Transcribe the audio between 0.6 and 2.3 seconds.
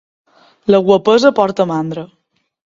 La guapesa porta mandra.